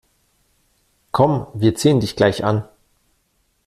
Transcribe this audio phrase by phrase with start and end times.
[1.11, 2.67] Komm, wir ziehen dich gleich an.